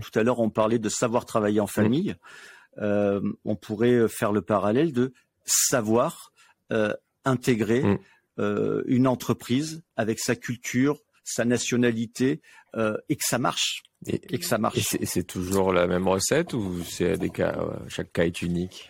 [0.00, 2.14] Tout à l'heure, on parlait de savoir travailler en famille.
[2.78, 5.12] Euh, on pourrait faire le parallèle de
[5.44, 6.32] savoir
[6.72, 7.98] euh, intégrer Mm.
[8.38, 12.40] euh, une entreprise avec sa culture, sa nationalité,
[12.76, 13.82] euh, et que ça marche.
[14.06, 14.80] Et, Et que ça et marche.
[14.80, 18.88] c'est c'est toujours la même recette ou c'est des cas, euh, chaque cas est unique?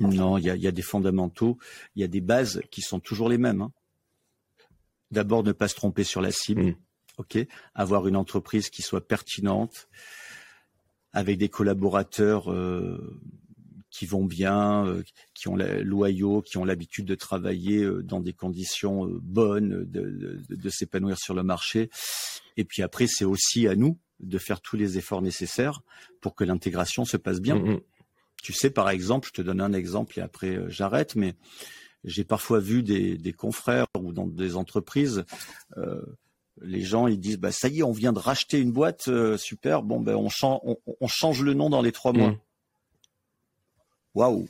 [0.00, 1.56] Non, il y a, il y a des fondamentaux,
[1.94, 3.62] il y a des bases qui sont toujours les mêmes.
[3.62, 3.72] hein.
[5.12, 6.62] D'abord, ne pas se tromper sur la cible.
[6.64, 6.76] Mm.
[7.18, 7.38] Ok,
[7.74, 9.88] avoir une entreprise qui soit pertinente,
[11.12, 13.18] avec des collaborateurs euh,
[13.90, 18.20] qui vont bien, euh, qui ont la, loyaux, qui ont l'habitude de travailler euh, dans
[18.20, 21.88] des conditions bonnes, de, de- de s'épanouir sur le marché.
[22.58, 25.80] Et puis après, c'est aussi à nous de faire tous les efforts nécessaires
[26.20, 27.56] pour que l'intégration se passe bien.
[27.56, 27.80] Mm, mm.
[28.42, 31.34] Tu sais, par exemple, je te donne un exemple et après j'arrête, mais
[32.04, 35.24] j'ai parfois vu des, des confrères ou dans des entreprises,
[36.62, 39.36] les gens ils disent bah ça y est, on vient de racheter une boîte, euh,
[39.36, 42.30] super, bon ben on change, on, on change le nom dans les trois mois.
[42.30, 42.38] Mm.
[44.14, 44.48] Waouh,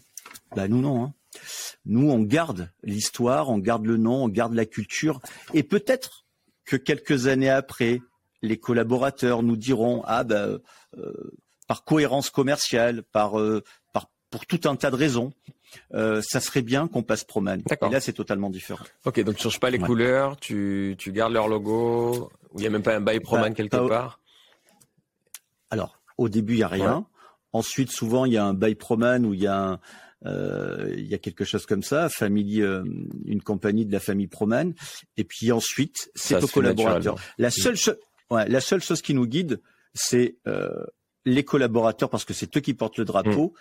[0.55, 1.05] bah nous non.
[1.05, 1.15] hein.
[1.85, 5.21] Nous on garde l'histoire, on garde le nom, on garde la culture
[5.55, 6.25] et peut-être
[6.65, 8.01] que quelques années après,
[8.43, 10.59] les collaborateurs nous diront ah ben
[10.99, 11.13] euh,
[11.67, 15.33] par cohérence commerciale, par, euh, par pour tout un tas de raisons,
[15.95, 17.63] euh, ça serait bien qu'on passe Proman.
[17.67, 17.89] D'accord.
[17.91, 18.85] Et là, c'est totalement différent.
[19.05, 19.87] Ok, donc tu changes pas les Ouais.
[19.87, 23.55] couleurs, tu, tu gardes leur logo, il y a même pas un bail Proman Bah,
[23.55, 24.21] quelque pas- part?
[25.71, 27.07] Alors, au début, il y a rien.
[27.53, 29.81] Ensuite, souvent, il y a un by Proman où il y a un,
[30.27, 32.85] euh, il y a quelque chose comme ça, famille, euh,
[33.25, 34.75] une compagnie de la famille Proman.
[35.17, 37.17] Et puis ensuite, c'est aux collaborateurs.
[37.39, 37.77] La seule,
[38.31, 39.61] ouais, la seule chose qui nous guide,
[39.95, 40.69] c'est euh,
[41.25, 43.55] les collaborateurs parce que c'est eux qui portent le drapeau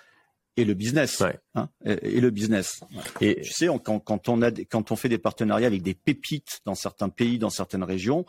[0.58, 1.20] et le business.
[1.20, 1.38] Ouais.
[1.56, 2.80] hein, et, et le business.
[3.22, 5.82] Et Tu sais, on- quand, quand on a, des- quand on fait des partenariats avec
[5.82, 8.26] des pépites dans certains pays, dans certaines régions,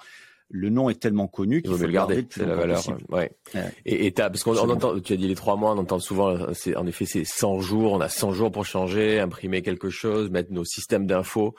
[0.48, 2.80] le nom est tellement connu il qu'il faut le garder garder, c'est la valeur.
[3.08, 3.32] Ouais.
[3.54, 3.72] Ouais.
[3.84, 6.52] Et, et t'as, parce qu'on entend, tu as dit les trois mois, on entend souvent,
[6.54, 10.30] c'est, en effet, c'est 100 jours, on a 100 jours pour changer, imprimer quelque chose,
[10.30, 11.54] mettre nos systèmes d'infos.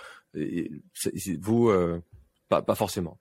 [1.42, 2.02] Vous, euh,
[2.50, 3.20] pas, pas forcément.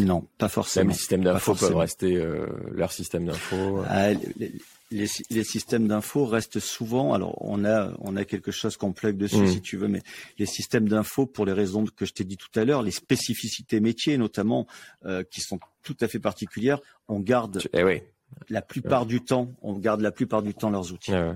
[0.00, 0.88] Non, pas Même forcément.
[0.90, 3.82] les systèmes d'infos peuvent rester euh, leur système d'infos.
[3.88, 4.52] Ah, les,
[4.90, 7.14] les- les systèmes d'infos restent souvent.
[7.14, 9.46] Alors, on a, on a quelque chose qu'on plug dessus, Mm.
[9.48, 10.02] si tu veux, mais
[10.38, 13.78] les systèmes d'infos, pour les raisons que je t'ai dit tout à l'heure, les spécificités
[13.80, 14.66] métiers, notamment,
[15.04, 18.02] euh, qui sont tout à fait particulières, on garde Eh oui.
[18.48, 21.12] la plupart du temps, on garde la plupart du temps leurs outils.
[21.12, 21.34] Ouais.